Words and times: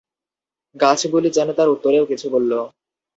গাছগুলি 0.75 1.29
যেন 1.31 1.49
তার 1.57 1.67
উত্তরেও 1.69 2.09
কিছু 2.11 2.27
বলল। 2.29 2.51